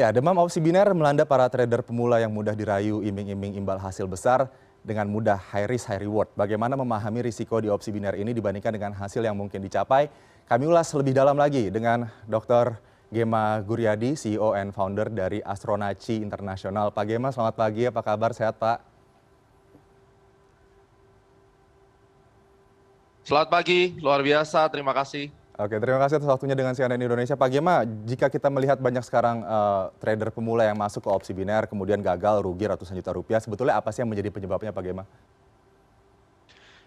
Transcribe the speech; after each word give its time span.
Ya, 0.00 0.08
demam 0.08 0.32
opsi 0.40 0.64
biner 0.64 0.88
melanda 0.96 1.28
para 1.28 1.44
trader 1.52 1.84
pemula 1.84 2.16
yang 2.24 2.32
mudah 2.32 2.56
dirayu 2.56 3.04
iming-iming 3.04 3.60
imbal 3.60 3.76
hasil 3.76 4.08
besar 4.08 4.48
dengan 4.80 5.04
mudah 5.04 5.36
high 5.36 5.68
risk 5.68 5.92
high 5.92 6.00
reward. 6.00 6.32
Bagaimana 6.32 6.72
memahami 6.72 7.28
risiko 7.28 7.60
di 7.60 7.68
opsi 7.68 7.92
biner 7.92 8.16
ini 8.16 8.32
dibandingkan 8.32 8.72
dengan 8.72 8.96
hasil 8.96 9.20
yang 9.20 9.36
mungkin 9.36 9.60
dicapai? 9.60 10.08
Kami 10.48 10.64
ulas 10.64 10.88
lebih 10.96 11.12
dalam 11.12 11.36
lagi 11.36 11.68
dengan 11.68 12.08
Dr. 12.24 12.80
Gema 13.12 13.60
Guryadi, 13.60 14.16
CEO 14.16 14.56
and 14.56 14.72
founder 14.72 15.12
dari 15.12 15.44
Astronaci 15.44 16.24
Internasional. 16.24 16.96
Pak 16.96 17.04
Gema, 17.04 17.28
selamat 17.28 17.60
pagi. 17.60 17.84
Apa 17.84 18.00
kabar? 18.00 18.32
Sehat, 18.32 18.56
Pak? 18.56 18.80
Selamat 23.28 23.52
pagi, 23.52 24.00
luar 24.00 24.24
biasa. 24.24 24.64
Terima 24.72 24.96
kasih. 24.96 25.39
Oke, 25.60 25.76
terima 25.76 26.00
kasih 26.00 26.16
atas 26.16 26.24
waktunya 26.24 26.56
dengan 26.56 26.72
CNN 26.72 26.96
Indonesia. 26.96 27.36
Pak 27.36 27.52
Gema, 27.52 27.84
jika 28.08 28.32
kita 28.32 28.48
melihat 28.48 28.80
banyak 28.80 29.04
sekarang 29.04 29.44
uh, 29.44 29.92
trader 30.00 30.32
pemula 30.32 30.64
yang 30.64 30.72
masuk 30.72 31.04
ke 31.04 31.10
opsi 31.12 31.36
biner, 31.36 31.68
kemudian 31.68 32.00
gagal, 32.00 32.40
rugi 32.40 32.64
ratusan 32.64 32.96
juta 32.96 33.12
rupiah, 33.12 33.44
sebetulnya 33.44 33.76
apa 33.76 33.92
sih 33.92 34.00
yang 34.00 34.08
menjadi 34.08 34.32
penyebabnya 34.32 34.72
Pak 34.72 34.80
Gema? 34.80 35.04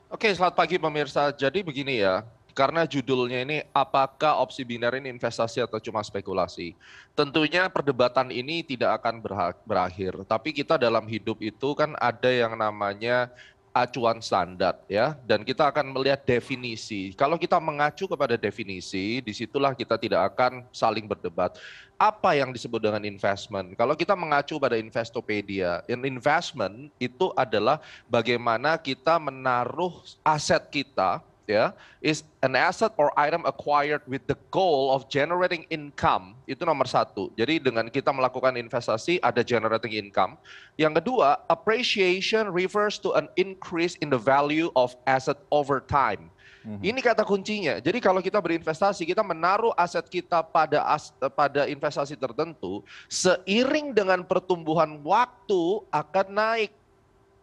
Oke, 0.10 0.34
selamat 0.34 0.58
pagi 0.58 0.82
pemirsa. 0.82 1.30
Jadi 1.30 1.62
begini 1.62 2.02
ya, 2.02 2.26
karena 2.58 2.90
judulnya 2.90 3.46
ini 3.46 3.62
apakah 3.78 4.42
opsi 4.42 4.66
biner 4.66 4.98
ini 4.98 5.14
investasi 5.14 5.62
atau 5.62 5.78
cuma 5.78 6.02
spekulasi. 6.02 6.74
Tentunya 7.14 7.70
perdebatan 7.70 8.34
ini 8.34 8.66
tidak 8.66 9.06
akan 9.06 9.22
berakhir, 9.70 10.18
tapi 10.26 10.50
kita 10.50 10.82
dalam 10.82 11.06
hidup 11.06 11.38
itu 11.46 11.78
kan 11.78 11.94
ada 12.02 12.30
yang 12.34 12.58
namanya 12.58 13.30
acuan 13.74 14.22
standar 14.22 14.78
ya 14.86 15.18
dan 15.26 15.42
kita 15.42 15.66
akan 15.74 15.90
melihat 15.90 16.22
definisi. 16.22 17.10
Kalau 17.18 17.42
kita 17.42 17.58
mengacu 17.58 18.06
kepada 18.06 18.38
definisi, 18.38 19.18
di 19.20 19.34
situlah 19.34 19.74
kita 19.74 19.98
tidak 19.98 20.30
akan 20.32 20.62
saling 20.70 21.10
berdebat. 21.10 21.58
Apa 21.98 22.38
yang 22.38 22.54
disebut 22.54 22.78
dengan 22.78 23.02
investment? 23.02 23.74
Kalau 23.74 23.98
kita 23.98 24.14
mengacu 24.14 24.62
pada 24.62 24.78
Investopedia, 24.78 25.82
investment 25.90 26.94
itu 27.02 27.34
adalah 27.34 27.82
bagaimana 28.06 28.78
kita 28.78 29.18
menaruh 29.18 30.06
aset 30.22 30.62
kita 30.70 31.26
ya 31.50 31.76
is 32.00 32.24
an 32.40 32.56
asset 32.56 32.92
or 32.96 33.12
item 33.20 33.44
acquired 33.44 34.04
with 34.08 34.24
the 34.28 34.38
goal 34.52 34.92
of 34.96 35.08
generating 35.12 35.68
income 35.68 36.36
itu 36.48 36.64
nomor 36.64 36.88
satu. 36.88 37.32
Jadi 37.36 37.60
dengan 37.60 37.88
kita 37.88 38.12
melakukan 38.12 38.56
investasi 38.56 39.20
ada 39.20 39.44
generating 39.44 39.96
income. 39.96 40.40
Yang 40.80 41.04
kedua, 41.04 41.44
appreciation 41.52 42.52
refers 42.52 43.00
to 43.00 43.16
an 43.16 43.28
increase 43.36 44.00
in 44.00 44.08
the 44.08 44.20
value 44.20 44.72
of 44.76 44.96
asset 45.08 45.40
over 45.52 45.84
time. 45.84 46.32
Mm-hmm. 46.64 46.80
Ini 46.80 47.00
kata 47.04 47.24
kuncinya. 47.28 47.76
Jadi 47.84 48.00
kalau 48.00 48.24
kita 48.24 48.40
berinvestasi, 48.40 49.04
kita 49.04 49.20
menaruh 49.20 49.76
aset 49.76 50.08
kita 50.08 50.40
pada 50.48 50.80
as, 50.88 51.12
pada 51.36 51.68
investasi 51.68 52.16
tertentu, 52.16 52.80
seiring 53.12 53.92
dengan 53.92 54.24
pertumbuhan 54.24 55.04
waktu 55.04 55.84
akan 55.92 56.28
naik 56.32 56.72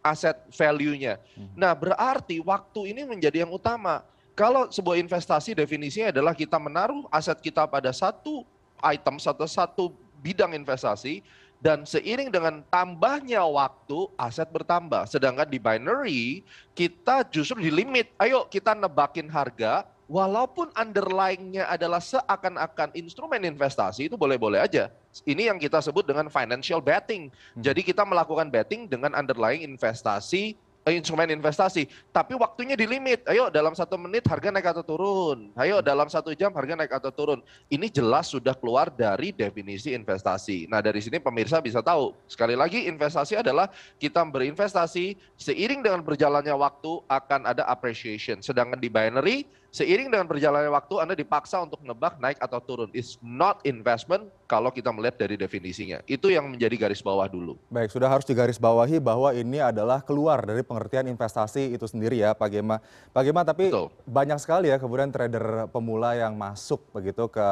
aset 0.01 0.37
value-nya. 0.53 1.21
Hmm. 1.37 1.49
Nah, 1.53 1.71
berarti 1.77 2.41
waktu 2.41 2.93
ini 2.93 3.05
menjadi 3.05 3.45
yang 3.45 3.53
utama. 3.53 4.01
Kalau 4.33 4.67
sebuah 4.73 4.97
investasi 4.97 5.53
definisinya 5.53 6.09
adalah 6.09 6.33
kita 6.33 6.57
menaruh 6.57 7.05
aset 7.13 7.37
kita 7.37 7.67
pada 7.69 7.93
satu 7.93 8.41
item 8.81 9.21
atau 9.21 9.45
satu 9.45 9.83
bidang 10.21 10.57
investasi 10.57 11.21
dan 11.61 11.85
seiring 11.85 12.33
dengan 12.33 12.65
tambahnya 12.73 13.45
waktu 13.45 14.09
aset 14.17 14.49
bertambah. 14.49 15.05
Sedangkan 15.05 15.45
di 15.45 15.61
binary 15.61 16.41
kita 16.73 17.21
justru 17.29 17.61
di 17.61 17.69
limit. 17.69 18.09
Ayo 18.17 18.49
kita 18.49 18.73
nebakin 18.73 19.29
harga 19.29 19.85
walaupun 20.11 20.67
underlying-nya 20.75 21.71
adalah 21.71 22.03
seakan-akan 22.03 22.91
instrumen 22.99 23.47
investasi 23.47 24.11
itu 24.11 24.19
boleh-boleh 24.19 24.59
aja. 24.59 24.91
Ini 25.23 25.47
yang 25.47 25.55
kita 25.55 25.79
sebut 25.79 26.03
dengan 26.03 26.27
financial 26.27 26.83
betting. 26.83 27.31
Hmm. 27.31 27.63
Jadi 27.63 27.87
kita 27.87 28.03
melakukan 28.03 28.51
betting 28.51 28.91
dengan 28.91 29.15
underlying 29.15 29.63
investasi 29.63 30.59
Eh, 30.81 30.97
instrumen 30.97 31.29
investasi, 31.29 31.85
tapi 32.09 32.33
waktunya 32.33 32.73
di 32.73 32.89
limit. 32.89 33.21
Ayo 33.29 33.53
dalam 33.53 33.77
satu 33.77 34.01
menit 34.01 34.25
harga 34.25 34.49
naik 34.49 34.65
atau 34.65 34.81
turun. 34.81 35.53
Ayo 35.53 35.77
dalam 35.77 36.09
satu 36.09 36.33
jam 36.33 36.49
harga 36.57 36.73
naik 36.73 36.89
atau 36.97 37.13
turun. 37.13 37.37
Ini 37.69 37.85
jelas 37.85 38.33
sudah 38.33 38.57
keluar 38.57 38.89
dari 38.89 39.29
definisi 39.29 39.93
investasi. 39.93 40.65
Nah 40.65 40.81
dari 40.81 40.97
sini 40.97 41.21
pemirsa 41.21 41.61
bisa 41.61 41.85
tahu. 41.85 42.17
Sekali 42.25 42.57
lagi 42.57 42.89
investasi 42.89 43.37
adalah 43.37 43.69
kita 44.01 44.25
berinvestasi 44.25 45.21
seiring 45.37 45.85
dengan 45.85 46.01
berjalannya 46.01 46.57
waktu 46.57 46.97
akan 47.05 47.45
ada 47.45 47.61
appreciation. 47.69 48.41
Sedangkan 48.41 48.81
di 48.81 48.89
binary 48.89 49.45
seiring 49.71 50.11
dengan 50.11 50.27
berjalannya 50.27 50.67
waktu 50.67 50.95
Anda 50.99 51.15
dipaksa 51.15 51.63
untuk 51.63 51.79
nebak 51.81 52.19
naik 52.19 52.37
atau 52.43 52.59
turun. 52.59 52.91
It's 52.91 53.15
not 53.23 53.63
investment 53.63 54.27
kalau 54.45 54.67
kita 54.67 54.91
melihat 54.91 55.15
dari 55.15 55.39
definisinya. 55.39 56.03
Itu 56.03 56.27
yang 56.27 56.51
menjadi 56.51 56.75
garis 56.75 56.99
bawah 56.99 57.31
dulu. 57.31 57.55
Baik, 57.71 57.87
sudah 57.95 58.11
harus 58.11 58.27
digarisbawahi 58.27 58.99
bahwa 58.99 59.31
ini 59.31 59.63
adalah 59.63 60.03
keluar 60.03 60.43
dari 60.43 60.59
pengertian 60.61 61.07
investasi 61.07 61.71
itu 61.71 61.87
sendiri 61.87 62.19
ya 62.19 62.35
Pak 62.35 62.51
Gema. 62.51 62.83
Pak 63.15 63.23
Gema, 63.23 63.47
tapi 63.47 63.71
Betul. 63.71 63.87
banyak 64.03 64.37
sekali 64.43 64.67
ya 64.67 64.77
kemudian 64.77 65.07
trader 65.07 65.71
pemula 65.71 66.19
yang 66.19 66.35
masuk 66.35 66.83
begitu 66.91 67.31
ke 67.31 67.47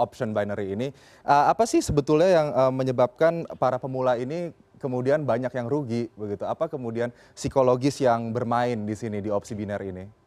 option 0.00 0.32
binary 0.32 0.72
ini. 0.72 0.88
Uh, 1.20 1.52
apa 1.52 1.68
sih 1.68 1.84
sebetulnya 1.84 2.32
yang 2.32 2.48
uh, 2.56 2.72
menyebabkan 2.72 3.44
para 3.60 3.76
pemula 3.76 4.16
ini 4.16 4.56
kemudian 4.80 5.20
banyak 5.28 5.52
yang 5.52 5.68
rugi 5.68 6.08
begitu? 6.16 6.48
Apa 6.48 6.64
kemudian 6.72 7.12
psikologis 7.36 8.00
yang 8.00 8.32
bermain 8.32 8.88
di 8.88 8.96
sini 8.96 9.20
di 9.20 9.28
opsi 9.28 9.52
binary 9.52 9.92
ini? 9.92 10.25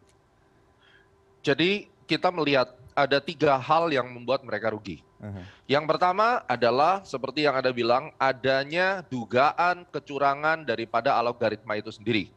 Jadi 1.40 1.88
kita 2.10 2.34
melihat 2.34 2.74
ada 2.98 3.18
tiga 3.24 3.56
hal 3.56 3.88
yang 3.94 4.08
membuat 4.12 4.44
mereka 4.44 4.76
rugi. 4.76 5.00
Uh-huh. 5.20 5.44
Yang 5.68 5.86
pertama 5.88 6.44
adalah 6.48 7.04
seperti 7.08 7.48
yang 7.48 7.56
Anda 7.56 7.72
bilang, 7.72 8.12
adanya 8.20 9.04
dugaan 9.08 9.88
kecurangan 9.88 10.68
daripada 10.68 11.16
algoritma 11.16 11.80
itu 11.80 11.92
sendiri. 11.92 12.32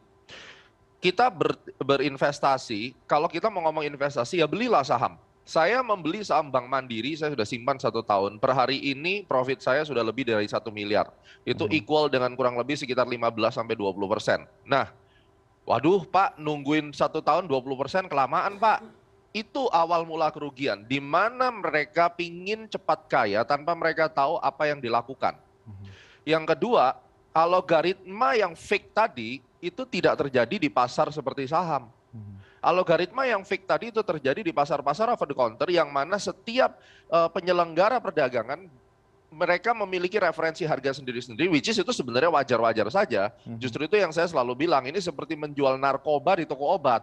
Kita 1.03 1.27
ber, 1.27 1.59
berinvestasi, 1.83 2.95
kalau 3.03 3.27
kita 3.27 3.51
mau 3.51 3.67
ngomong 3.67 3.83
investasi 3.83 4.39
ya 4.39 4.47
belilah 4.47 4.87
saham. 4.87 5.19
Saya 5.43 5.83
membeli 5.83 6.23
saham 6.23 6.47
Bank 6.47 6.71
Mandiri, 6.71 7.19
saya 7.19 7.35
sudah 7.35 7.43
simpan 7.43 7.75
satu 7.75 7.99
tahun. 7.99 8.39
Per 8.39 8.55
hari 8.55 8.79
ini 8.79 9.27
profit 9.27 9.59
saya 9.59 9.83
sudah 9.83 9.99
lebih 9.99 10.23
dari 10.23 10.47
satu 10.47 10.71
miliar. 10.71 11.11
Itu 11.43 11.67
uh-huh. 11.67 11.75
equal 11.75 12.07
dengan 12.07 12.31
kurang 12.39 12.55
lebih 12.55 12.79
sekitar 12.79 13.03
15 13.03 13.19
sampai 13.51 13.75
20 13.75 13.99
persen. 14.07 14.47
Nah, 14.63 14.87
Waduh 15.63 16.03
Pak, 16.03 16.35
nungguin 16.35 16.91
satu 16.91 17.23
tahun 17.23 17.47
20 17.47 17.79
persen 17.79 18.03
kelamaan 18.11 18.59
Pak. 18.59 18.83
Itu 19.33 19.65
awal 19.73 20.05
mula 20.05 20.29
kerugian, 20.29 20.85
di 20.85 21.01
mana 21.01 21.49
mereka 21.49 22.05
pingin 22.11 22.69
cepat 22.69 23.09
kaya 23.09 23.41
tanpa 23.41 23.73
mereka 23.73 24.05
tahu 24.05 24.37
apa 24.37 24.69
yang 24.69 24.77
dilakukan. 24.77 25.33
Mhm. 25.65 25.85
Yang 26.27 26.43
kedua, 26.53 26.85
algoritma 27.33 28.37
yang 28.37 28.53
fake 28.53 28.93
tadi 28.93 29.41
itu 29.57 29.81
tidak 29.89 30.21
terjadi 30.21 30.61
di 30.61 30.69
pasar 30.69 31.09
seperti 31.09 31.49
saham. 31.49 31.89
Mhm. 32.13 32.61
Algoritma 32.61 33.25
yang 33.25 33.41
fake 33.41 33.65
tadi 33.65 33.89
itu 33.89 34.05
terjadi 34.05 34.45
di 34.45 34.53
pasar-pasar 34.53 35.09
over 35.09 35.25
the 35.25 35.33
counter 35.33 35.67
yang 35.73 35.89
mana 35.89 36.21
setiap 36.21 36.77
uh, 37.09 37.27
penyelenggara 37.27 37.97
perdagangan 37.97 38.69
mereka 39.33 39.73
memiliki 39.73 40.21
referensi 40.21 40.61
harga 40.63 40.93
sendiri-sendiri, 40.93 41.49
which 41.49 41.65
is 41.65 41.81
itu 41.81 41.89
sebenarnya 41.89 42.29
wajar-wajar 42.29 42.87
saja. 42.93 43.33
Mm-hmm. 43.43 43.57
Justru 43.57 43.81
itu 43.89 43.97
yang 43.97 44.13
saya 44.13 44.29
selalu 44.29 44.69
bilang, 44.69 44.85
ini 44.85 45.01
seperti 45.01 45.33
menjual 45.33 45.81
narkoba 45.81 46.37
di 46.37 46.45
toko 46.45 46.69
obat, 46.69 47.01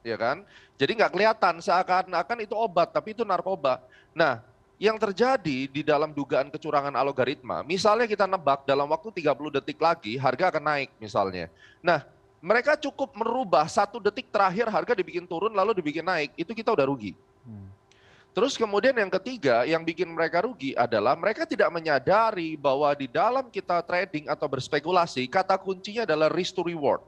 ya 0.00 0.16
kan? 0.16 0.40
Jadi 0.80 0.96
nggak 0.96 1.12
kelihatan 1.12 1.60
seakan-akan 1.60 2.38
itu 2.40 2.56
obat, 2.56 2.88
tapi 2.90 3.12
itu 3.12 3.22
narkoba. 3.22 3.84
Nah, 4.16 4.40
yang 4.80 4.96
terjadi 4.96 5.68
di 5.68 5.82
dalam 5.84 6.12
dugaan 6.12 6.48
kecurangan 6.48 6.92
algoritma, 6.96 7.60
misalnya 7.64 8.08
kita 8.08 8.24
nebak 8.24 8.64
dalam 8.64 8.88
waktu 8.88 9.12
30 9.20 9.56
detik 9.60 9.78
lagi 9.80 10.16
harga 10.16 10.52
akan 10.52 10.64
naik 10.64 10.90
misalnya. 11.00 11.52
Nah, 11.84 12.04
mereka 12.40 12.76
cukup 12.76 13.12
merubah 13.16 13.64
satu 13.68 14.00
detik 14.00 14.28
terakhir 14.28 14.68
harga 14.68 14.92
dibikin 14.92 15.24
turun 15.24 15.52
lalu 15.52 15.80
dibikin 15.80 16.04
naik, 16.04 16.32
itu 16.36 16.52
kita 16.52 16.72
udah 16.72 16.88
rugi. 16.88 17.16
Hmm. 17.44 17.75
Terus 18.36 18.52
kemudian 18.60 18.92
yang 18.92 19.08
ketiga 19.08 19.64
yang 19.64 19.80
bikin 19.80 20.12
mereka 20.12 20.44
rugi 20.44 20.76
adalah 20.76 21.16
mereka 21.16 21.48
tidak 21.48 21.72
menyadari 21.72 22.52
bahwa 22.52 22.92
di 22.92 23.08
dalam 23.08 23.48
kita 23.48 23.80
trading 23.80 24.28
atau 24.28 24.44
berspekulasi 24.44 25.24
kata 25.24 25.56
kuncinya 25.56 26.04
adalah 26.04 26.28
risk 26.28 26.52
to 26.52 26.60
reward. 26.60 27.00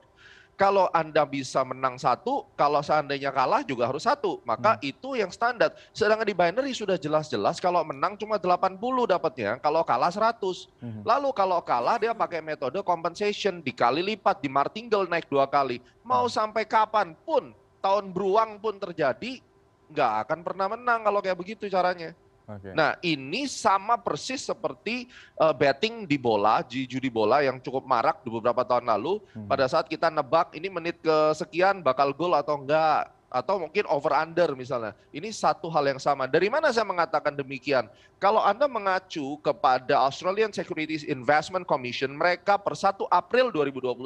Kalau 0.57 0.89
Anda 0.91 1.29
bisa 1.29 1.63
menang 1.69 2.01
satu, 2.01 2.49
kalau 2.57 2.81
seandainya 2.81 3.29
kalah 3.29 3.61
juga 3.61 3.87
harus 3.87 4.09
satu. 4.09 4.41
Maka 4.43 4.81
hmm. 4.81 4.91
itu 4.91 5.21
yang 5.21 5.29
standar. 5.29 5.71
Sedangkan 5.93 6.27
di 6.27 6.35
binary 6.35 6.73
sudah 6.75 6.97
jelas-jelas 6.97 7.61
kalau 7.63 7.85
menang 7.85 8.19
cuma 8.19 8.41
80 8.41 8.75
dapatnya, 9.07 9.61
kalau 9.63 9.85
kalah 9.85 10.11
100. 10.11 10.33
Hmm. 10.81 11.05
Lalu 11.07 11.31
kalau 11.37 11.61
kalah 11.63 12.01
dia 12.01 12.11
pakai 12.11 12.43
metode 12.43 12.81
compensation, 12.83 13.63
dikali 13.63 14.03
lipat, 14.03 14.43
di 14.43 14.49
martingale 14.51 15.07
naik 15.07 15.31
dua 15.31 15.47
kali. 15.47 15.79
Mau 16.03 16.27
hmm. 16.27 16.35
sampai 16.35 16.67
kapan 16.67 17.15
pun, 17.23 17.55
tahun 17.79 18.11
beruang 18.11 18.59
pun 18.59 18.83
terjadi, 18.83 19.39
nggak 19.89 20.13
akan 20.29 20.39
pernah 20.45 20.67
menang 20.69 21.01
kalau 21.05 21.21
kayak 21.25 21.39
begitu 21.39 21.67
caranya. 21.69 22.13
Okay. 22.49 22.73
Nah 22.73 22.97
ini 23.05 23.45
sama 23.45 24.01
persis 24.01 24.41
seperti 24.41 25.05
uh, 25.37 25.53
betting 25.53 26.09
di 26.09 26.17
bola, 26.17 26.65
di 26.65 26.89
judi 26.89 27.13
bola 27.13 27.45
yang 27.45 27.61
cukup 27.61 27.85
marak 27.85 28.25
di 28.25 28.33
beberapa 28.33 28.65
tahun 28.65 28.89
lalu. 28.89 29.21
Hmm. 29.37 29.45
Pada 29.45 29.69
saat 29.69 29.85
kita 29.85 30.09
nebak 30.09 30.57
ini 30.57 30.73
menit 30.73 30.97
kesekian 31.05 31.85
bakal 31.85 32.09
gol 32.17 32.33
atau 32.33 32.57
enggak. 32.57 33.13
Atau 33.29 33.61
mungkin 33.61 33.85
over 33.93 34.13
under 34.17 34.57
misalnya. 34.57 34.97
Ini 35.13 35.29
satu 35.33 35.69
hal 35.69 35.85
yang 35.85 36.01
sama. 36.01 36.25
Dari 36.25 36.49
mana 36.49 36.73
saya 36.73 36.89
mengatakan 36.89 37.37
demikian? 37.37 37.87
Kalau 38.19 38.43
Anda 38.43 38.67
mengacu 38.67 39.39
kepada 39.45 40.01
Australian 40.09 40.51
Securities 40.51 41.07
Investment 41.07 41.69
Commission, 41.69 42.11
mereka 42.17 42.59
per 42.59 42.75
1 42.75 43.05
April 43.13 43.53
2021 43.55 44.01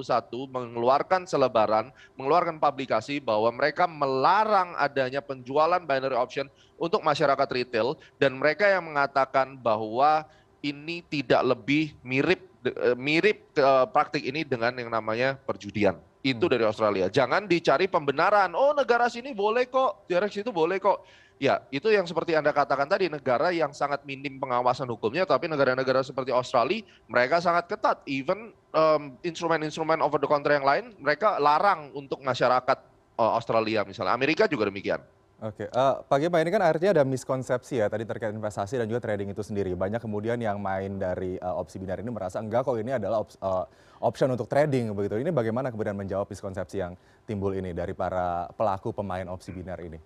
mengeluarkan 0.50 1.24
selebaran, 1.24 1.88
mengeluarkan 2.18 2.58
publikasi 2.60 3.22
bahwa 3.22 3.48
mereka 3.54 3.88
melarang 3.88 4.74
adanya 4.76 5.24
penjualan 5.24 5.80
binary 5.80 6.18
option 6.18 6.50
untuk 6.76 7.00
masyarakat 7.00 7.48
retail 7.54 7.94
dan 8.18 8.34
mereka 8.36 8.66
yang 8.66 8.84
mengatakan 8.84 9.54
bahwa 9.54 10.26
ini 10.62 11.02
tidak 11.06 11.42
lebih 11.42 11.94
mirip 12.02 12.42
eh, 12.66 12.96
mirip 12.98 13.38
uh, 13.58 13.86
praktik 13.90 14.22
ini 14.22 14.46
dengan 14.46 14.74
yang 14.74 14.90
namanya 14.90 15.38
perjudian. 15.42 15.98
Itu 16.22 16.46
hmm. 16.46 16.52
dari 16.54 16.64
Australia. 16.64 17.06
Jangan 17.10 17.50
dicari 17.50 17.90
pembenaran. 17.90 18.54
Oh 18.54 18.70
negara 18.72 19.10
sini 19.10 19.34
boleh 19.34 19.66
kok, 19.66 20.06
daerah 20.06 20.30
situ 20.30 20.54
boleh 20.54 20.78
kok. 20.78 21.02
Ya, 21.42 21.58
itu 21.74 21.90
yang 21.90 22.06
seperti 22.06 22.38
Anda 22.38 22.54
katakan 22.54 22.86
tadi, 22.86 23.10
negara 23.10 23.50
yang 23.50 23.74
sangat 23.74 24.06
minim 24.06 24.38
pengawasan 24.38 24.86
hukumnya, 24.86 25.26
tapi 25.26 25.50
negara-negara 25.50 25.98
seperti 26.06 26.30
Australia, 26.30 26.86
mereka 27.10 27.42
sangat 27.42 27.66
ketat. 27.66 27.98
Even 28.06 28.54
um, 28.70 29.18
instrumen-instrumen 29.26 29.98
over 29.98 30.22
the 30.22 30.30
counter 30.30 30.54
yang 30.54 30.62
lain, 30.62 30.94
mereka 31.02 31.42
larang 31.42 31.90
untuk 31.98 32.22
masyarakat 32.22 32.78
uh, 33.18 33.34
Australia 33.34 33.82
misalnya. 33.82 34.14
Amerika 34.14 34.46
juga 34.46 34.70
demikian. 34.70 35.02
Oke, 35.42 35.66
uh, 35.74 35.98
Pak 36.06 36.22
Gema 36.22 36.38
ini 36.38 36.54
kan 36.54 36.62
artinya 36.62 37.02
ada 37.02 37.02
miskonsepsi 37.02 37.82
ya 37.82 37.90
tadi 37.90 38.06
terkait 38.06 38.30
investasi 38.30 38.78
dan 38.78 38.86
juga 38.86 39.02
trading 39.02 39.34
itu 39.34 39.42
sendiri. 39.42 39.74
Banyak 39.74 39.98
kemudian 39.98 40.38
yang 40.38 40.62
main 40.62 41.02
dari 41.02 41.34
uh, 41.42 41.58
opsi 41.58 41.82
binar 41.82 41.98
ini 41.98 42.14
merasa 42.14 42.38
enggak 42.38 42.62
kok 42.62 42.78
ini 42.78 42.94
adalah 42.94 43.26
op 43.26 43.30
uh, 43.42 43.66
option 44.06 44.30
untuk 44.30 44.46
trading 44.46 44.94
begitu. 44.94 45.18
Ini 45.18 45.34
bagaimana 45.34 45.74
kemudian 45.74 45.98
menjawab 45.98 46.30
miskonsepsi 46.30 46.78
yang 46.78 46.94
timbul 47.26 47.58
ini 47.58 47.74
dari 47.74 47.90
para 47.90 48.54
pelaku 48.54 48.94
pemain 48.94 49.26
opsi 49.34 49.50
binar 49.50 49.82
ini? 49.82 49.98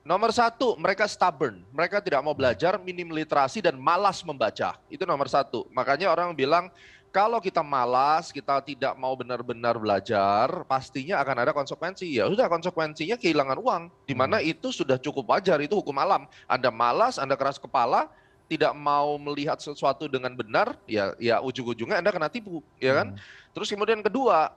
Nomor 0.00 0.32
satu, 0.32 0.80
mereka 0.80 1.04
stubborn. 1.04 1.60
Mereka 1.76 2.00
tidak 2.00 2.24
mau 2.24 2.32
belajar, 2.32 2.80
minim 2.80 3.12
literasi 3.12 3.60
dan 3.60 3.76
malas 3.76 4.24
membaca. 4.24 4.80
Itu 4.88 5.04
nomor 5.04 5.28
satu. 5.28 5.68
Makanya 5.76 6.08
orang 6.08 6.32
bilang 6.32 6.72
kalau 7.16 7.40
kita 7.40 7.64
malas, 7.64 8.28
kita 8.28 8.60
tidak 8.60 8.92
mau 9.00 9.16
benar-benar 9.16 9.80
belajar, 9.80 10.68
pastinya 10.68 11.16
akan 11.24 11.48
ada 11.48 11.52
konsekuensi. 11.56 12.20
Ya 12.20 12.28
sudah 12.28 12.44
konsekuensinya 12.44 13.16
kehilangan 13.16 13.56
uang, 13.56 13.82
di 14.04 14.12
hmm. 14.12 14.20
mana 14.20 14.36
itu 14.44 14.68
sudah 14.68 15.00
cukup 15.00 15.32
wajar, 15.32 15.56
itu 15.64 15.72
hukum 15.80 15.96
alam. 15.96 16.28
Anda 16.44 16.68
malas, 16.68 17.16
Anda 17.16 17.32
keras 17.32 17.56
kepala, 17.56 18.12
tidak 18.52 18.76
mau 18.76 19.16
melihat 19.16 19.56
sesuatu 19.56 20.12
dengan 20.12 20.36
benar, 20.36 20.76
ya 20.84 21.16
ya 21.16 21.40
ujung-ujungnya 21.40 22.04
Anda 22.04 22.12
kena 22.12 22.28
tipu, 22.28 22.60
ya 22.76 22.92
kan? 23.00 23.16
Hmm. 23.16 23.20
Terus 23.56 23.72
kemudian 23.72 24.04
kedua, 24.04 24.52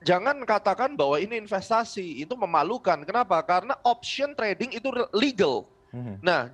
jangan 0.00 0.40
katakan 0.48 0.96
bahwa 0.96 1.20
ini 1.20 1.36
investasi, 1.36 2.24
itu 2.24 2.32
memalukan. 2.32 3.04
Kenapa? 3.04 3.36
Karena 3.44 3.76
option 3.84 4.32
trading 4.32 4.72
itu 4.72 4.88
legal. 5.12 5.68
Hmm. 5.90 6.16
Nah, 6.22 6.46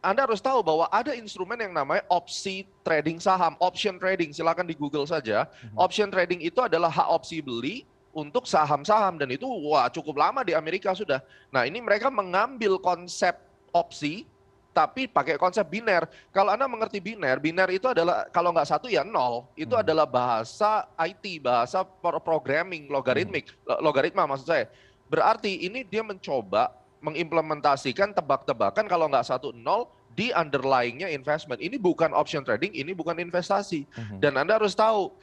anda 0.00 0.20
harus 0.24 0.38
tahu 0.38 0.62
bahwa 0.62 0.86
ada 0.94 1.12
instrumen 1.18 1.58
yang 1.58 1.74
namanya 1.74 2.06
opsi 2.06 2.64
trading 2.86 3.18
saham, 3.18 3.58
option 3.58 3.98
trading. 3.98 4.30
Silakan 4.30 4.66
di 4.66 4.78
Google 4.78 5.04
saja. 5.04 5.50
Hmm. 5.50 5.76
Option 5.76 6.08
trading 6.08 6.40
itu 6.40 6.62
adalah 6.62 6.88
hak 6.88 7.08
opsi 7.10 7.42
beli 7.42 7.82
untuk 8.10 8.46
saham-saham 8.46 9.18
dan 9.18 9.30
itu 9.30 9.46
wah 9.46 9.86
cukup 9.90 10.18
lama 10.18 10.46
di 10.46 10.54
Amerika 10.54 10.94
sudah. 10.94 11.22
Nah, 11.50 11.66
ini 11.66 11.82
mereka 11.82 12.10
mengambil 12.10 12.78
konsep 12.78 13.38
opsi 13.70 14.26
tapi 14.70 15.10
pakai 15.10 15.34
konsep 15.34 15.66
biner. 15.66 16.06
Kalau 16.30 16.54
Anda 16.54 16.70
mengerti 16.70 17.02
biner, 17.02 17.42
biner 17.42 17.66
itu 17.74 17.90
adalah 17.90 18.30
kalau 18.30 18.54
nggak 18.54 18.70
satu 18.70 18.86
ya 18.86 19.02
nol. 19.02 19.50
Itu 19.58 19.74
hmm. 19.74 19.82
adalah 19.82 20.06
bahasa 20.06 20.86
IT, 20.94 21.42
bahasa 21.42 21.82
programming, 22.22 22.86
logaritmik, 22.86 23.50
hmm. 23.50 23.82
logaritma 23.82 24.30
maksud 24.30 24.46
saya. 24.46 24.70
Berarti 25.10 25.66
ini 25.66 25.82
dia 25.82 26.06
mencoba 26.06 26.70
mengimplementasikan 27.00 28.12
tebak-tebakan 28.12 28.84
kalau 28.86 29.08
nggak 29.08 29.26
satu 29.26 29.52
nol 29.56 29.88
di 30.14 30.34
underlyingnya 30.34 31.08
investment. 31.10 31.62
Ini 31.62 31.80
bukan 31.80 32.12
option 32.12 32.44
trading, 32.44 32.74
ini 32.76 32.92
bukan 32.92 33.16
investasi. 33.18 33.86
Mm-hmm. 33.86 34.18
Dan 34.20 34.36
Anda 34.36 34.60
harus 34.60 34.76
tahu 34.76 35.14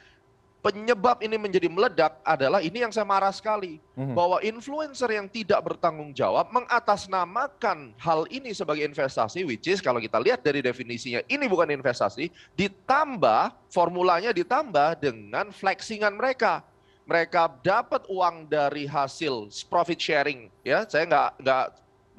penyebab 0.58 1.22
ini 1.22 1.38
menjadi 1.38 1.70
meledak 1.70 2.18
adalah 2.26 2.58
ini 2.58 2.82
yang 2.82 2.90
saya 2.90 3.06
marah 3.06 3.30
sekali 3.30 3.78
mm-hmm. 3.94 4.14
bahwa 4.18 4.42
influencer 4.42 5.06
yang 5.14 5.30
tidak 5.30 5.62
bertanggung 5.62 6.10
jawab 6.10 6.50
mengatasnamakan 6.50 7.94
hal 7.94 8.26
ini 8.26 8.50
sebagai 8.50 8.82
investasi 8.82 9.46
which 9.46 9.70
is 9.70 9.78
kalau 9.78 10.02
kita 10.02 10.18
lihat 10.18 10.42
dari 10.42 10.58
definisinya 10.58 11.22
ini 11.30 11.46
bukan 11.46 11.70
investasi 11.70 12.26
ditambah 12.58 13.54
formulanya 13.70 14.34
ditambah 14.34 14.98
dengan 14.98 15.54
flexingan 15.54 16.18
mereka 16.18 16.66
mereka 17.08 17.48
dapat 17.64 18.04
uang 18.12 18.52
dari 18.52 18.84
hasil 18.84 19.48
profit 19.72 19.96
sharing 19.96 20.52
ya. 20.60 20.84
Saya 20.84 21.08
nggak 21.08 21.30
nggak 21.40 21.66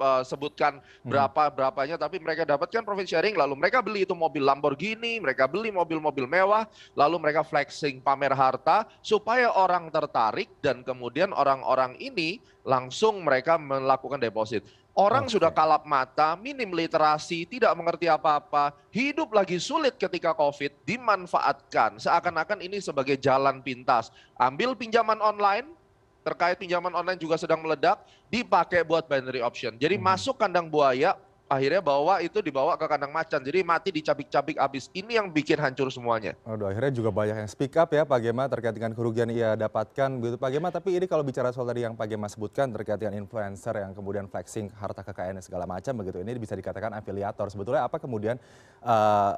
uh, 0.00 0.22
sebutkan 0.24 0.80
hmm. 0.80 1.06
berapa 1.06 1.42
berapanya 1.52 2.00
tapi 2.00 2.16
mereka 2.18 2.48
dapatkan 2.48 2.82
profit 2.82 3.06
sharing 3.06 3.36
lalu 3.36 3.54
mereka 3.54 3.84
beli 3.84 4.08
itu 4.08 4.16
mobil 4.16 4.42
Lamborghini 4.42 5.20
mereka 5.20 5.44
beli 5.46 5.68
mobil-mobil 5.68 6.24
mewah 6.24 6.64
lalu 6.96 7.20
mereka 7.20 7.44
flexing 7.44 8.00
pamer 8.00 8.32
harta 8.32 8.88
supaya 9.04 9.52
orang 9.52 9.92
tertarik 9.92 10.48
dan 10.64 10.80
kemudian 10.80 11.30
orang-orang 11.36 11.94
ini 12.00 12.40
langsung 12.64 13.20
mereka 13.22 13.60
melakukan 13.60 14.20
deposit 14.20 14.64
Orang 15.00 15.30
okay. 15.30 15.38
sudah 15.38 15.54
kalap 15.54 15.86
mata, 15.86 16.34
minim 16.34 16.74
literasi, 16.74 17.46
tidak 17.46 17.70
mengerti 17.78 18.10
apa-apa, 18.10 18.74
hidup 18.90 19.30
lagi 19.30 19.62
sulit 19.62 19.94
ketika 19.94 20.34
COVID, 20.34 20.82
dimanfaatkan 20.82 22.02
seakan-akan 22.02 22.58
ini 22.58 22.82
sebagai 22.82 23.14
jalan 23.14 23.62
pintas. 23.62 24.10
Ambil 24.34 24.74
pinjaman 24.74 25.22
online, 25.22 25.70
terkait 26.20 26.56
pinjaman 26.60 26.92
online 26.92 27.20
juga 27.20 27.40
sedang 27.40 27.60
meledak, 27.64 28.00
dipakai 28.28 28.84
buat 28.84 29.08
binary 29.08 29.40
option. 29.40 29.76
Jadi 29.80 29.96
hmm. 29.96 30.04
masuk 30.04 30.36
kandang 30.36 30.68
buaya, 30.68 31.16
akhirnya 31.50 31.82
bawa 31.82 32.22
itu 32.22 32.38
dibawa 32.38 32.78
ke 32.78 32.86
kandang 32.86 33.10
macan. 33.10 33.42
Jadi 33.42 33.66
mati 33.66 33.90
dicabik-cabik 33.90 34.54
habis. 34.54 34.86
Ini 34.94 35.18
yang 35.18 35.26
bikin 35.34 35.58
hancur 35.58 35.90
semuanya. 35.90 36.38
Aduh, 36.46 36.70
akhirnya 36.70 36.94
juga 36.94 37.10
banyak 37.10 37.42
yang 37.42 37.50
speak 37.50 37.74
up 37.74 37.90
ya 37.90 38.06
Pak 38.06 38.22
Gema 38.22 38.46
terkait 38.46 38.70
dengan 38.70 38.94
kerugian 38.94 39.26
ia 39.34 39.58
dapatkan 39.58 40.08
gitu 40.22 40.38
Pak 40.38 40.50
Gema. 40.54 40.70
Tapi 40.70 40.94
ini 40.94 41.10
kalau 41.10 41.26
bicara 41.26 41.50
soal 41.50 41.66
tadi 41.66 41.82
yang 41.82 41.98
Pak 41.98 42.06
Gema 42.06 42.30
sebutkan 42.30 42.70
terkait 42.70 43.02
dengan 43.02 43.18
influencer 43.18 43.74
yang 43.82 43.90
kemudian 43.90 44.30
flexing 44.30 44.70
harta 44.78 45.02
kekayaan 45.02 45.42
segala 45.42 45.66
macam 45.66 45.98
begitu. 45.98 46.22
Ini 46.22 46.38
bisa 46.38 46.54
dikatakan 46.54 46.94
afiliator. 46.94 47.50
Sebetulnya 47.50 47.90
apa 47.90 47.98
kemudian 47.98 48.38
uh, 48.86 49.34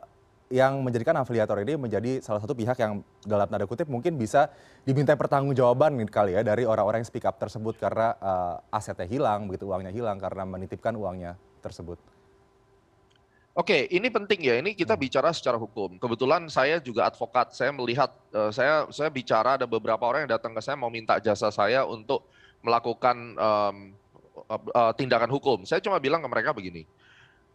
yang 0.53 0.85
menjadikan 0.85 1.17
afiliator 1.17 1.57
ini 1.65 1.81
menjadi 1.81 2.21
salah 2.21 2.37
satu 2.37 2.53
pihak 2.53 2.77
yang 2.77 3.01
dalam 3.25 3.49
tanda 3.49 3.65
kutip 3.65 3.89
mungkin 3.89 4.21
bisa 4.21 4.53
diminta 4.85 5.17
pertanggungjawaban 5.17 5.97
kali 6.13 6.37
ya 6.37 6.45
dari 6.45 6.69
orang-orang 6.69 7.01
yang 7.01 7.09
speak 7.09 7.25
up 7.25 7.41
tersebut 7.41 7.81
karena 7.81 8.13
uh, 8.21 8.61
asetnya 8.69 9.09
hilang 9.09 9.49
begitu 9.49 9.65
uangnya 9.65 9.89
hilang 9.89 10.21
karena 10.21 10.45
menitipkan 10.45 10.93
uangnya 10.93 11.41
tersebut. 11.65 11.97
Oke, 13.53 13.85
ini 13.93 14.09
penting 14.09 14.41
ya. 14.45 14.55
Ini 14.61 14.77
kita 14.77 14.97
hmm. 14.97 15.03
bicara 15.09 15.29
secara 15.33 15.57
hukum. 15.61 15.97
Kebetulan 15.97 16.49
saya 16.49 16.81
juga 16.81 17.09
advokat. 17.09 17.53
Saya 17.53 17.73
melihat, 17.73 18.13
uh, 18.33 18.49
saya 18.49 18.89
saya 18.89 19.13
bicara 19.13 19.61
ada 19.61 19.69
beberapa 19.69 20.05
orang 20.05 20.25
yang 20.25 20.37
datang 20.37 20.53
ke 20.57 20.61
saya 20.61 20.77
mau 20.77 20.89
minta 20.89 21.21
jasa 21.21 21.53
saya 21.53 21.85
untuk 21.85 22.29
melakukan 22.65 23.17
um, 23.37 23.77
uh, 24.49 24.93
tindakan 24.97 25.29
hukum. 25.33 25.65
Saya 25.69 25.85
cuma 25.85 26.01
bilang 26.01 26.25
ke 26.25 26.29
mereka 26.33 26.57
begini, 26.57 26.89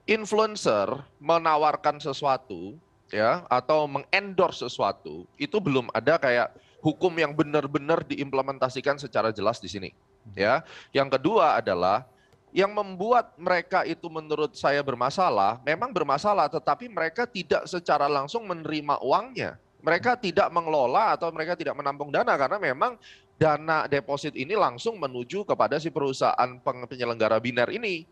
influencer 0.05 1.01
menawarkan 1.17 1.97
sesuatu, 1.97 2.77
ya, 3.11 3.43
atau 3.47 3.87
mengendorse 3.87 4.67
sesuatu, 4.67 5.27
itu 5.39 5.57
belum 5.59 5.91
ada 5.95 6.19
kayak 6.19 6.53
hukum 6.83 7.11
yang 7.17 7.33
benar-benar 7.33 8.05
diimplementasikan 8.05 8.99
secara 9.01 9.33
jelas 9.33 9.57
di 9.59 9.69
sini. 9.69 9.89
Hmm. 9.91 10.33
Ya, 10.35 10.53
yang 10.93 11.09
kedua 11.11 11.59
adalah 11.59 12.05
yang 12.55 12.71
membuat 12.71 13.35
mereka 13.35 13.83
itu 13.83 14.07
menurut 14.07 14.55
saya 14.55 14.79
bermasalah, 14.81 15.59
memang 15.61 15.91
bermasalah, 15.91 16.47
tetapi 16.47 16.87
mereka 16.87 17.27
tidak 17.27 17.67
secara 17.67 18.07
langsung 18.07 18.47
menerima 18.47 19.03
uangnya. 19.03 19.59
Mereka 19.77 20.17
tidak 20.17 20.49
mengelola 20.49 21.13
atau 21.13 21.29
mereka 21.29 21.53
tidak 21.53 21.77
menampung 21.77 22.09
dana 22.09 22.33
karena 22.33 22.57
memang 22.57 22.97
dana 23.37 23.85
deposit 23.85 24.33
ini 24.33 24.57
langsung 24.57 24.97
menuju 24.97 25.45
kepada 25.45 25.77
si 25.77 25.93
perusahaan 25.93 26.57
penyelenggara 26.65 27.37
biner 27.37 27.69
ini. 27.69 28.09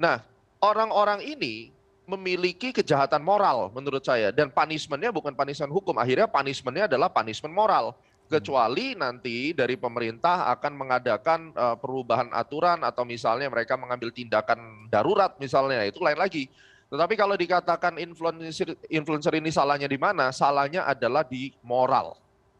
Nah, 0.00 0.24
orang-orang 0.64 1.20
ini 1.20 1.68
memiliki 2.02 2.74
kejahatan 2.74 3.22
moral 3.22 3.70
menurut 3.70 4.02
saya 4.02 4.34
dan 4.34 4.50
punishmentnya 4.50 5.14
bukan 5.14 5.32
punishment 5.32 5.70
hukum, 5.70 5.96
akhirnya 5.96 6.26
punishmentnya 6.26 6.90
adalah 6.90 7.08
punishment 7.08 7.54
moral 7.54 7.94
kecuali 8.32 8.96
nanti 8.96 9.52
dari 9.52 9.76
pemerintah 9.76 10.48
akan 10.56 10.72
mengadakan 10.72 11.52
uh, 11.52 11.76
perubahan 11.76 12.32
aturan 12.32 12.80
atau 12.80 13.04
misalnya 13.04 13.52
mereka 13.52 13.76
mengambil 13.76 14.08
tindakan 14.08 14.88
darurat 14.88 15.36
misalnya 15.36 15.84
itu 15.84 16.00
lain 16.00 16.16
lagi. 16.16 16.48
Tetapi 16.88 17.14
kalau 17.16 17.36
dikatakan 17.36 17.96
influencer 17.96 18.76
influencer 18.88 19.32
ini 19.36 19.48
salahnya 19.48 19.88
di 19.88 19.96
mana? 19.96 20.28
Salahnya 20.28 20.84
adalah 20.84 21.24
di 21.24 21.52
moral. 21.64 22.16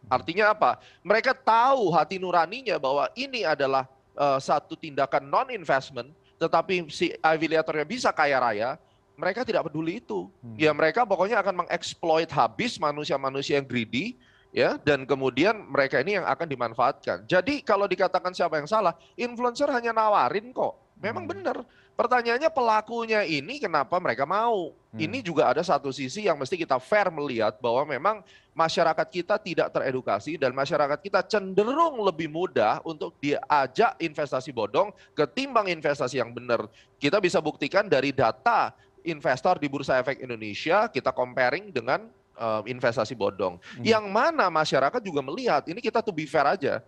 Artinya 0.08 0.56
apa? 0.56 0.80
Mereka 1.04 1.36
tahu 1.36 1.92
hati 1.92 2.16
nuraninya 2.16 2.76
bahwa 2.80 3.08
ini 3.16 3.44
adalah 3.44 3.88
uh, 4.16 4.40
satu 4.40 4.76
tindakan 4.76 5.28
non 5.28 5.48
investment, 5.52 6.10
tetapi 6.40 6.88
si 6.88 7.12
afiliatornya 7.20 7.84
bisa 7.84 8.08
kaya 8.10 8.40
raya, 8.40 8.80
mereka 9.22 9.46
tidak 9.46 9.70
peduli 9.70 10.02
itu. 10.02 10.26
Hmm. 10.42 10.58
Ya 10.58 10.74
mereka 10.74 11.06
pokoknya 11.06 11.38
akan 11.38 11.62
mengeksploit 11.62 12.26
habis 12.34 12.74
manusia-manusia 12.82 13.62
yang 13.62 13.66
greedy 13.70 14.18
ya 14.50 14.74
dan 14.82 15.06
kemudian 15.06 15.54
mereka 15.70 16.02
ini 16.02 16.18
yang 16.18 16.26
akan 16.26 16.50
dimanfaatkan. 16.50 17.22
Jadi 17.30 17.62
kalau 17.62 17.86
dikatakan 17.86 18.34
siapa 18.34 18.58
yang 18.58 18.66
salah, 18.66 18.98
influencer 19.14 19.70
hanya 19.70 19.94
nawarin 19.94 20.50
kok. 20.50 20.74
Memang 20.98 21.30
hmm. 21.30 21.32
benar. 21.38 21.56
Pertanyaannya 21.92 22.48
pelakunya 22.48 23.20
ini 23.22 23.62
kenapa 23.62 24.00
mereka 24.02 24.26
mau? 24.26 24.74
Hmm. 24.90 24.98
Ini 24.98 25.22
juga 25.22 25.46
ada 25.46 25.62
satu 25.62 25.94
sisi 25.94 26.26
yang 26.26 26.34
mesti 26.40 26.58
kita 26.58 26.82
fair 26.82 27.12
melihat 27.14 27.62
bahwa 27.62 27.84
memang 27.84 28.16
masyarakat 28.56 29.06
kita 29.08 29.36
tidak 29.40 29.68
teredukasi 29.72 30.36
dan 30.40 30.56
masyarakat 30.56 30.98
kita 31.00 31.20
cenderung 31.24 32.00
lebih 32.00 32.32
mudah 32.32 32.80
untuk 32.84 33.16
diajak 33.20 33.96
investasi 34.00 34.52
bodong 34.52 34.92
ketimbang 35.12 35.68
investasi 35.68 36.20
yang 36.20 36.32
benar. 36.32 36.64
Kita 36.96 37.20
bisa 37.20 37.40
buktikan 37.44 37.88
dari 37.88 38.12
data 38.12 38.72
investor 39.04 39.58
di 39.58 39.66
Bursa 39.70 39.98
Efek 39.98 40.22
Indonesia, 40.22 40.86
kita 40.90 41.10
comparing 41.10 41.70
dengan 41.70 42.06
uh, 42.38 42.62
investasi 42.66 43.14
bodong. 43.14 43.58
Hmm. 43.58 43.84
Yang 43.84 44.04
mana 44.10 44.46
masyarakat 44.48 45.00
juga 45.02 45.20
melihat, 45.20 45.66
ini 45.68 45.78
kita 45.78 46.00
tuh 46.00 46.14
be 46.14 46.26
fair 46.26 46.46
aja 46.46 46.82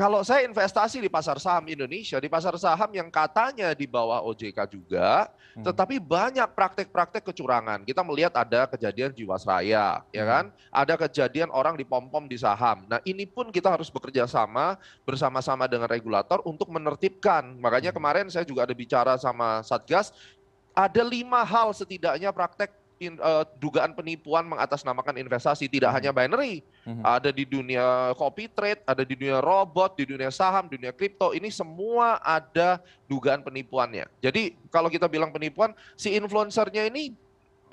kalau 0.00 0.24
saya 0.24 0.48
investasi 0.48 0.96
di 0.96 1.12
pasar 1.12 1.36
saham 1.36 1.68
Indonesia, 1.68 2.16
di 2.16 2.24
pasar 2.24 2.56
saham 2.56 2.88
yang 2.88 3.12
katanya 3.12 3.76
di 3.76 3.84
bawah 3.84 4.24
OJK 4.32 4.64
juga, 4.72 5.28
hmm. 5.52 5.60
tetapi 5.60 6.00
banyak 6.00 6.48
praktek-praktek 6.56 7.20
kecurangan. 7.20 7.84
Kita 7.84 8.00
melihat 8.00 8.32
ada 8.32 8.64
kejadian 8.64 9.12
Jiwasraya, 9.12 10.00
ya 10.08 10.24
hmm. 10.24 10.30
kan? 10.32 10.44
Ada 10.72 10.94
kejadian 10.96 11.52
orang 11.52 11.76
dipom-pom 11.76 12.24
di 12.24 12.40
saham. 12.40 12.88
Nah, 12.88 13.04
ini 13.04 13.28
pun 13.28 13.52
kita 13.52 13.68
harus 13.68 13.92
bekerja 13.92 14.24
sama 14.24 14.80
bersama-sama 15.04 15.68
dengan 15.68 15.84
regulator 15.84 16.40
untuk 16.48 16.72
menertibkan. 16.72 17.60
Makanya 17.60 17.92
hmm. 17.92 17.98
kemarin 18.00 18.26
saya 18.32 18.48
juga 18.48 18.64
ada 18.64 18.72
bicara 18.72 19.20
sama 19.20 19.60
Satgas, 19.60 20.16
ada 20.74 21.02
lima 21.02 21.42
hal 21.42 21.74
setidaknya 21.74 22.30
praktek 22.30 22.70
in, 23.00 23.16
uh, 23.18 23.42
dugaan 23.56 23.96
penipuan 23.96 24.44
mengatasnamakan 24.44 25.16
investasi 25.16 25.66
tidak 25.66 25.90
hmm. 25.90 25.96
hanya 25.96 26.10
binary, 26.12 26.54
hmm. 26.84 27.00
ada 27.00 27.32
di 27.32 27.48
dunia 27.48 28.12
copy 28.14 28.46
trade, 28.52 28.84
ada 28.84 29.02
di 29.02 29.16
dunia 29.16 29.40
robot, 29.40 29.96
di 29.96 30.04
dunia 30.04 30.28
saham, 30.28 30.68
dunia 30.68 30.92
kripto, 30.92 31.32
ini 31.32 31.48
semua 31.48 32.20
ada 32.20 32.78
dugaan 33.08 33.40
penipuannya. 33.40 34.06
Jadi 34.20 34.54
kalau 34.68 34.92
kita 34.92 35.08
bilang 35.08 35.32
penipuan, 35.32 35.72
si 35.96 36.12
influencernya 36.12 36.86
ini 36.92 37.16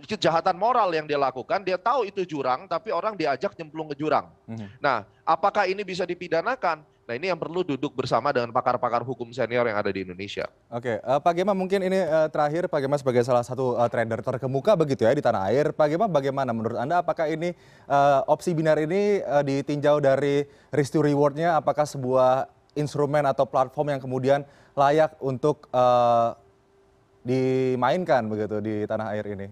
kejahatan 0.07 0.55
moral 0.55 0.93
yang 0.95 1.05
dia 1.05 1.19
lakukan, 1.19 1.59
dia 1.65 1.75
tahu 1.75 2.07
itu 2.07 2.23
jurang, 2.23 2.65
tapi 2.69 2.95
orang 2.95 3.19
diajak 3.19 3.51
nyemplung 3.59 3.91
ke 3.91 3.99
jurang. 3.99 4.31
Hmm. 4.47 4.71
Nah, 4.79 5.03
apakah 5.27 5.67
ini 5.67 5.83
bisa 5.83 6.07
dipidanakan? 6.07 6.87
Nah 7.07 7.15
ini 7.15 7.31
yang 7.31 7.39
perlu 7.39 7.63
duduk 7.63 7.95
bersama 7.95 8.35
dengan 8.35 8.51
pakar-pakar 8.51 8.99
hukum 8.99 9.31
senior 9.31 9.63
yang 9.63 9.79
ada 9.79 9.87
di 9.87 10.03
Indonesia. 10.03 10.43
Oke, 10.67 10.99
uh, 10.99 11.23
Pak 11.23 11.39
Gema 11.39 11.55
mungkin 11.55 11.79
ini 11.79 12.03
uh, 12.03 12.27
terakhir 12.27 12.67
Pak 12.67 12.83
Gema 12.83 12.99
sebagai 12.99 13.23
salah 13.23 13.47
satu 13.47 13.79
uh, 13.79 13.87
trader 13.87 14.19
terkemuka 14.19 14.75
begitu 14.75 15.07
ya 15.07 15.15
di 15.15 15.23
tanah 15.23 15.47
air. 15.47 15.71
Pak 15.71 15.87
Gema 15.87 16.11
bagaimana 16.11 16.51
menurut 16.51 16.75
Anda 16.75 16.99
apakah 16.99 17.31
ini 17.31 17.55
uh, 17.87 18.27
opsi 18.27 18.51
binar 18.51 18.75
ini 18.83 19.23
uh, 19.23 19.39
ditinjau 19.39 20.03
dari 20.03 20.43
risk 20.75 20.99
to 20.99 20.99
rewardnya 20.99 21.55
apakah 21.55 21.87
sebuah 21.87 22.51
instrumen 22.75 23.23
atau 23.23 23.47
platform 23.47 23.95
yang 23.95 24.03
kemudian 24.03 24.43
layak 24.75 25.15
untuk 25.23 25.71
uh, 25.71 26.35
dimainkan 27.23 28.27
begitu 28.27 28.59
di 28.59 28.83
tanah 28.83 29.15
air 29.15 29.31
ini? 29.31 29.47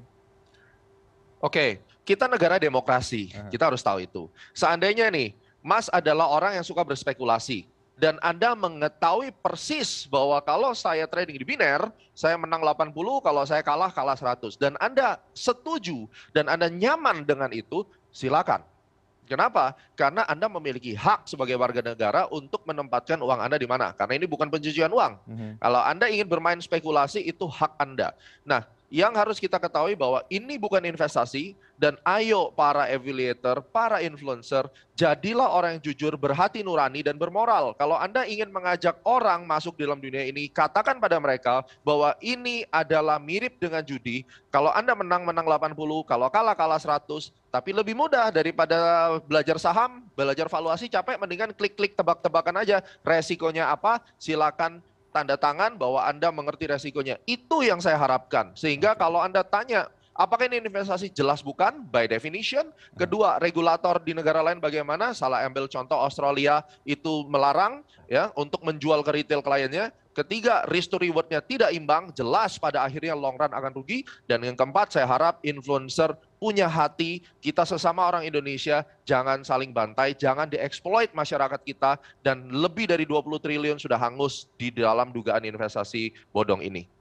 Oke, 1.40 1.80
kita 2.04 2.28
negara 2.28 2.60
demokrasi, 2.60 3.32
uh 3.32 3.48
-huh. 3.48 3.52
kita 3.52 3.72
harus 3.72 3.80
tahu 3.80 4.04
itu. 4.04 4.28
Seandainya 4.52 5.08
nih 5.08 5.45
Mas 5.66 5.90
adalah 5.90 6.30
orang 6.30 6.62
yang 6.62 6.66
suka 6.66 6.86
berspekulasi 6.86 7.66
dan 7.98 8.20
Anda 8.22 8.54
mengetahui 8.54 9.34
persis 9.40 10.06
bahwa 10.06 10.38
kalau 10.44 10.76
saya 10.76 11.08
trading 11.08 11.40
di 11.40 11.48
biner, 11.48 11.90
saya 12.12 12.38
menang 12.38 12.62
80, 12.62 12.94
kalau 13.24 13.42
saya 13.48 13.64
kalah 13.66 13.90
kalah 13.90 14.14
100 14.14 14.62
dan 14.62 14.78
Anda 14.84 15.18
setuju 15.34 16.06
dan 16.36 16.52
Anda 16.52 16.68
nyaman 16.68 17.26
dengan 17.26 17.50
itu, 17.50 17.88
silakan. 18.12 18.62
Kenapa? 19.26 19.74
Karena 19.98 20.22
Anda 20.30 20.46
memiliki 20.46 20.94
hak 20.94 21.26
sebagai 21.26 21.58
warga 21.58 21.82
negara 21.82 22.30
untuk 22.30 22.62
menempatkan 22.70 23.18
uang 23.18 23.42
Anda 23.42 23.58
di 23.58 23.66
mana. 23.66 23.90
Karena 23.98 24.22
ini 24.22 24.30
bukan 24.30 24.54
pencucian 24.54 24.94
uang. 24.94 25.18
Mm 25.26 25.34
-hmm. 25.34 25.52
Kalau 25.58 25.82
Anda 25.82 26.06
ingin 26.14 26.30
bermain 26.30 26.62
spekulasi, 26.62 27.26
itu 27.26 27.50
hak 27.50 27.74
Anda. 27.82 28.14
Nah, 28.46 28.70
yang 28.96 29.12
harus 29.12 29.44
kita 29.44 29.60
ketahui 29.60 29.92
bahwa 29.92 30.24
ini 30.32 30.56
bukan 30.56 30.80
investasi 30.80 31.52
dan 31.76 32.00
ayo 32.08 32.56
para 32.56 32.88
affiliator, 32.88 33.60
para 33.60 34.00
influencer, 34.00 34.72
jadilah 34.96 35.52
orang 35.52 35.76
yang 35.76 35.92
jujur, 35.92 36.16
berhati 36.16 36.64
nurani 36.64 37.04
dan 37.04 37.20
bermoral. 37.20 37.76
Kalau 37.76 38.00
Anda 38.00 38.24
ingin 38.24 38.48
mengajak 38.48 38.96
orang 39.04 39.44
masuk 39.44 39.76
dalam 39.76 40.00
dunia 40.00 40.24
ini, 40.24 40.48
katakan 40.48 41.04
pada 41.04 41.20
mereka 41.20 41.68
bahwa 41.84 42.16
ini 42.24 42.64
adalah 42.72 43.20
mirip 43.20 43.60
dengan 43.60 43.84
judi. 43.84 44.24
Kalau 44.48 44.72
Anda 44.72 44.96
menang 44.96 45.28
menang 45.28 45.44
80, 45.44 45.76
kalau 46.08 46.32
kalah 46.32 46.56
kalah 46.56 46.80
100, 46.80 47.36
tapi 47.52 47.76
lebih 47.76 48.00
mudah 48.00 48.32
daripada 48.32 49.20
belajar 49.28 49.60
saham, 49.60 50.08
belajar 50.16 50.48
valuasi 50.48 50.88
capek 50.88 51.20
mendingan 51.20 51.52
klik-klik 51.52 52.00
tebak-tebakan 52.00 52.64
aja 52.64 52.80
resikonya 53.04 53.76
apa, 53.76 54.00
silakan 54.16 54.80
tanda 55.16 55.40
tangan 55.40 55.80
bahwa 55.80 56.04
Anda 56.04 56.28
mengerti 56.28 56.68
resikonya. 56.68 57.16
Itu 57.24 57.64
yang 57.64 57.80
saya 57.80 57.96
harapkan. 57.96 58.52
Sehingga 58.52 59.00
kalau 59.00 59.24
Anda 59.24 59.48
tanya, 59.48 59.88
apakah 60.12 60.52
ini 60.52 60.60
investasi 60.60 61.08
jelas 61.16 61.40
bukan 61.40 61.88
by 61.88 62.12
definition? 62.12 62.68
Kedua, 63.00 63.40
regulator 63.40 64.04
di 64.04 64.12
negara 64.12 64.44
lain 64.44 64.60
bagaimana? 64.60 65.16
Salah 65.16 65.48
ambil 65.48 65.72
contoh 65.72 65.96
Australia 65.96 66.68
itu 66.84 67.24
melarang 67.32 67.80
ya 68.12 68.36
untuk 68.36 68.60
menjual 68.68 69.00
ke 69.08 69.24
retail 69.24 69.40
kliennya. 69.40 69.96
Ketiga, 70.16 70.64
risk 70.72 70.96
to 70.96 70.98
rewardnya 71.00 71.44
tidak 71.44 71.76
imbang, 71.76 72.08
jelas 72.16 72.56
pada 72.56 72.88
akhirnya 72.88 73.12
long 73.12 73.36
run 73.36 73.52
akan 73.52 73.72
rugi. 73.76 74.08
Dan 74.24 74.48
yang 74.48 74.56
keempat, 74.56 74.96
saya 74.96 75.04
harap 75.04 75.44
influencer 75.44 76.16
punya 76.40 76.70
hati, 76.70 77.24
kita 77.44 77.68
sesama 77.68 78.06
orang 78.08 78.24
Indonesia 78.24 78.84
jangan 79.04 79.44
saling 79.44 79.76
bantai, 79.76 80.16
jangan 80.16 80.48
dieksploit 80.48 81.12
masyarakat 81.12 81.62
kita, 81.64 82.00
dan 82.24 82.48
lebih 82.50 82.88
dari 82.88 83.04
20 83.04 83.42
triliun 83.42 83.78
sudah 83.78 84.00
hangus 84.00 84.48
di 84.56 84.72
dalam 84.72 85.12
dugaan 85.12 85.44
investasi 85.44 86.14
bodong 86.32 86.64
ini. 86.64 86.95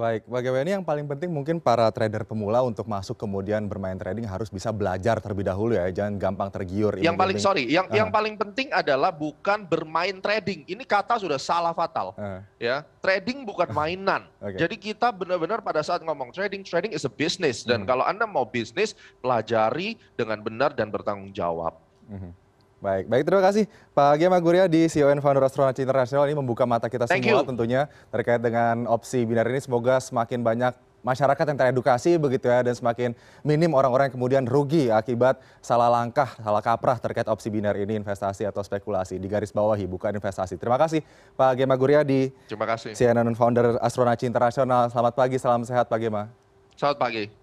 Baik, 0.00 0.24
bagaimana 0.24 0.64
ini 0.64 0.72
yang 0.80 0.86
paling 0.86 1.04
penting 1.04 1.28
mungkin 1.28 1.60
para 1.60 1.84
trader 1.92 2.24
pemula 2.24 2.64
untuk 2.64 2.88
masuk 2.88 3.20
kemudian 3.20 3.68
bermain 3.68 4.00
trading 4.00 4.24
harus 4.24 4.48
bisa 4.48 4.72
belajar 4.72 5.20
terlebih 5.20 5.44
dahulu 5.44 5.76
ya, 5.76 5.92
jangan 5.92 6.16
gampang 6.16 6.48
tergiur. 6.48 6.96
Yang 6.96 7.20
paling 7.20 7.36
sorry, 7.36 7.68
yang 7.68 7.84
uh. 7.84 7.92
yang 7.92 8.08
paling 8.08 8.40
penting 8.40 8.72
adalah 8.72 9.12
bukan 9.12 9.68
bermain 9.68 10.16
trading. 10.24 10.64
Ini 10.64 10.88
kata 10.88 11.20
sudah 11.20 11.36
salah 11.36 11.76
fatal. 11.76 12.16
Uh. 12.16 12.40
Ya, 12.56 12.88
trading 13.04 13.44
bukan 13.44 13.68
mainan. 13.76 14.24
okay. 14.40 14.56
Jadi 14.56 14.80
kita 14.80 15.12
benar-benar 15.12 15.60
pada 15.60 15.84
saat 15.84 16.00
ngomong 16.00 16.32
trading, 16.32 16.64
trading 16.64 16.96
is 16.96 17.04
a 17.04 17.12
business 17.12 17.60
dan 17.60 17.84
hmm. 17.84 17.88
kalau 17.92 18.04
anda 18.08 18.24
mau 18.24 18.48
bisnis, 18.48 18.96
pelajari 19.20 20.00
dengan 20.16 20.40
benar 20.40 20.72
dan 20.72 20.88
bertanggung 20.88 21.36
jawab. 21.36 21.76
Hmm. 22.08 22.32
Baik, 22.80 23.12
baik 23.12 23.28
terima 23.28 23.44
kasih 23.44 23.68
Pak 23.92 24.16
Gema 24.16 24.40
Guria 24.40 24.64
di 24.64 24.88
CEO 24.88 25.12
and 25.12 25.20
Founder 25.20 25.44
Astronaci 25.44 25.84
International 25.84 26.24
ini 26.24 26.32
membuka 26.32 26.64
mata 26.64 26.88
kita 26.88 27.04
Thank 27.04 27.28
semua 27.28 27.44
you. 27.44 27.48
tentunya 27.52 27.92
terkait 28.08 28.40
dengan 28.40 28.88
opsi 28.88 29.20
binar 29.28 29.44
ini. 29.52 29.60
Semoga 29.60 30.00
semakin 30.00 30.40
banyak 30.40 30.72
masyarakat 31.04 31.44
yang 31.44 31.58
teredukasi 31.60 32.16
begitu 32.16 32.48
ya 32.48 32.64
dan 32.64 32.72
semakin 32.72 33.12
minim 33.44 33.72
orang-orang 33.76 34.08
yang 34.08 34.16
kemudian 34.16 34.44
rugi 34.48 34.88
akibat 34.88 35.40
salah 35.60 35.92
langkah, 35.92 36.32
salah 36.40 36.64
kaprah 36.64 36.96
terkait 36.96 37.28
opsi 37.28 37.52
binar 37.52 37.76
ini 37.76 38.00
investasi 38.00 38.48
atau 38.48 38.64
spekulasi 38.64 39.20
di 39.20 39.28
garis 39.28 39.52
bawahi 39.52 39.84
bukan 39.84 40.16
investasi. 40.16 40.56
Terima 40.56 40.80
kasih 40.80 41.04
Pak 41.36 41.60
Gema 41.60 41.76
Guria 41.76 42.00
di 42.00 42.32
Terima 42.48 42.64
kasih. 42.64 42.96
CNN 42.96 43.28
Founder 43.36 43.76
Astronaci 43.84 44.24
International. 44.24 44.88
Selamat 44.88 45.12
pagi, 45.12 45.36
salam 45.36 45.68
sehat 45.68 45.84
Pak 45.84 46.00
Gema. 46.00 46.32
Selamat 46.80 46.96
pagi. 46.96 47.39